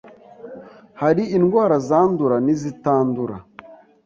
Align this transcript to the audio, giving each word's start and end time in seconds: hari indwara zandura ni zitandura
hari 1.01 1.23
indwara 1.37 1.75
zandura 1.87 2.35
ni 2.45 2.53
zitandura 2.61 3.35